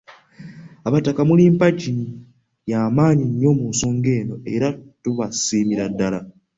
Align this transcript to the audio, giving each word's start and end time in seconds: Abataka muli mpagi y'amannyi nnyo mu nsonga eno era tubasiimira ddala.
Abataka 0.87 1.21
muli 1.29 1.43
mpagi 1.55 1.95
y'amannyi 2.71 3.25
nnyo 3.29 3.51
mu 3.59 3.65
nsonga 3.71 4.09
eno 4.19 4.35
era 4.53 4.67
tubasiimira 5.01 5.85
ddala. 5.91 6.19